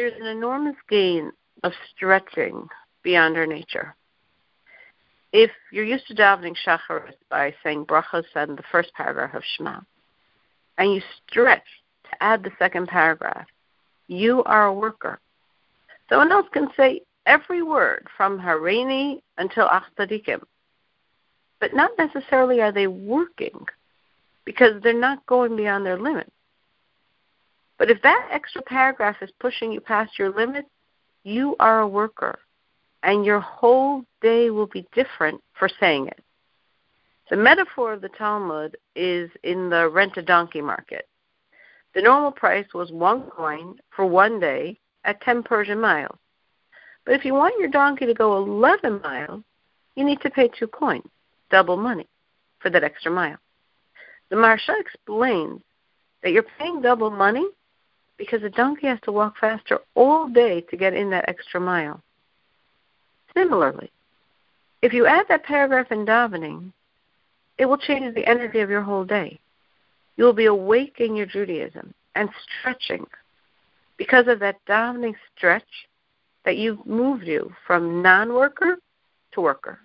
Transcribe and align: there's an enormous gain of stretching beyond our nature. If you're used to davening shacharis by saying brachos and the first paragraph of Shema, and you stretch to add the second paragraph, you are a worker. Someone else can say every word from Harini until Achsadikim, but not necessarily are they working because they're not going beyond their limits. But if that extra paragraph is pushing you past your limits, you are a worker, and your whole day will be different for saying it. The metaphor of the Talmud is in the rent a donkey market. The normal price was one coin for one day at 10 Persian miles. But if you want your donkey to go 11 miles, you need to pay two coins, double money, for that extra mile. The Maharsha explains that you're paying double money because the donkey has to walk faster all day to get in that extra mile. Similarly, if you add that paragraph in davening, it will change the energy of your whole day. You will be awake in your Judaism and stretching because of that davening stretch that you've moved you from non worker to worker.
there's 0.00 0.18
an 0.18 0.26
enormous 0.26 0.76
gain 0.88 1.30
of 1.62 1.72
stretching 1.94 2.66
beyond 3.02 3.36
our 3.36 3.46
nature. 3.46 3.94
If 5.30 5.50
you're 5.70 5.84
used 5.84 6.06
to 6.06 6.14
davening 6.14 6.56
shacharis 6.66 7.12
by 7.28 7.54
saying 7.62 7.84
brachos 7.84 8.24
and 8.34 8.56
the 8.56 8.62
first 8.72 8.94
paragraph 8.94 9.34
of 9.34 9.42
Shema, 9.44 9.80
and 10.78 10.94
you 10.94 11.02
stretch 11.28 11.66
to 12.04 12.22
add 12.22 12.42
the 12.42 12.50
second 12.58 12.88
paragraph, 12.88 13.46
you 14.08 14.42
are 14.44 14.68
a 14.68 14.72
worker. 14.72 15.20
Someone 16.08 16.32
else 16.32 16.46
can 16.50 16.68
say 16.78 17.02
every 17.26 17.62
word 17.62 18.06
from 18.16 18.40
Harini 18.40 19.20
until 19.36 19.68
Achsadikim, 19.68 20.40
but 21.60 21.74
not 21.74 21.90
necessarily 21.98 22.62
are 22.62 22.72
they 22.72 22.86
working 22.86 23.66
because 24.46 24.82
they're 24.82 24.98
not 24.98 25.26
going 25.26 25.56
beyond 25.56 25.84
their 25.84 26.00
limits. 26.00 26.30
But 27.80 27.90
if 27.90 28.02
that 28.02 28.28
extra 28.30 28.60
paragraph 28.60 29.16
is 29.22 29.30
pushing 29.40 29.72
you 29.72 29.80
past 29.80 30.18
your 30.18 30.28
limits, 30.30 30.68
you 31.24 31.56
are 31.58 31.80
a 31.80 31.88
worker, 31.88 32.38
and 33.02 33.24
your 33.24 33.40
whole 33.40 34.04
day 34.20 34.50
will 34.50 34.66
be 34.66 34.86
different 34.92 35.40
for 35.58 35.66
saying 35.80 36.08
it. 36.08 36.22
The 37.30 37.38
metaphor 37.38 37.94
of 37.94 38.02
the 38.02 38.10
Talmud 38.10 38.76
is 38.94 39.30
in 39.44 39.70
the 39.70 39.88
rent 39.88 40.18
a 40.18 40.22
donkey 40.22 40.60
market. 40.60 41.08
The 41.94 42.02
normal 42.02 42.32
price 42.32 42.66
was 42.74 42.92
one 42.92 43.22
coin 43.30 43.78
for 43.96 44.04
one 44.04 44.38
day 44.38 44.78
at 45.04 45.22
10 45.22 45.42
Persian 45.44 45.80
miles. 45.80 46.18
But 47.06 47.14
if 47.14 47.24
you 47.24 47.32
want 47.32 47.58
your 47.58 47.70
donkey 47.70 48.04
to 48.04 48.12
go 48.12 48.36
11 48.36 49.00
miles, 49.00 49.42
you 49.96 50.04
need 50.04 50.20
to 50.20 50.28
pay 50.28 50.48
two 50.48 50.66
coins, 50.66 51.08
double 51.50 51.78
money, 51.78 52.08
for 52.58 52.68
that 52.68 52.84
extra 52.84 53.10
mile. 53.10 53.38
The 54.28 54.36
Maharsha 54.36 54.78
explains 54.78 55.62
that 56.22 56.32
you're 56.32 56.44
paying 56.58 56.82
double 56.82 57.10
money 57.10 57.46
because 58.20 58.42
the 58.42 58.50
donkey 58.50 58.86
has 58.86 59.00
to 59.00 59.12
walk 59.12 59.38
faster 59.40 59.78
all 59.94 60.28
day 60.28 60.60
to 60.60 60.76
get 60.76 60.92
in 60.92 61.08
that 61.08 61.26
extra 61.26 61.58
mile. 61.58 62.02
Similarly, 63.34 63.90
if 64.82 64.92
you 64.92 65.06
add 65.06 65.24
that 65.30 65.42
paragraph 65.42 65.90
in 65.90 66.04
davening, 66.04 66.70
it 67.56 67.64
will 67.64 67.78
change 67.78 68.14
the 68.14 68.26
energy 68.26 68.60
of 68.60 68.68
your 68.68 68.82
whole 68.82 69.06
day. 69.06 69.40
You 70.18 70.24
will 70.24 70.34
be 70.34 70.44
awake 70.44 70.96
in 70.98 71.16
your 71.16 71.24
Judaism 71.24 71.94
and 72.14 72.28
stretching 72.60 73.06
because 73.96 74.28
of 74.28 74.38
that 74.40 74.62
davening 74.68 75.14
stretch 75.34 75.88
that 76.44 76.58
you've 76.58 76.84
moved 76.84 77.26
you 77.26 77.50
from 77.66 78.02
non 78.02 78.34
worker 78.34 78.76
to 79.32 79.40
worker. 79.40 79.78